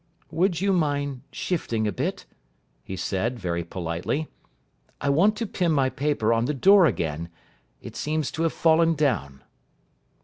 "Would 0.31 0.61
you 0.61 0.73
mind 0.73 1.21
shifting 1.31 1.87
a 1.87 1.91
bit?" 1.91 2.25
he 2.83 2.95
said 2.95 3.37
very 3.37 3.63
politely. 3.63 4.29
"I 4.99 5.11
want 5.11 5.35
to 5.37 5.45
pin 5.45 5.71
my 5.71 5.91
paper 5.91 6.33
on 6.33 6.45
the 6.45 6.55
door 6.55 6.87
again. 6.87 7.29
It 7.83 7.95
seems 7.95 8.31
to 8.31 8.41
have 8.41 8.51
fallen 8.53 8.95
down." 8.95 9.43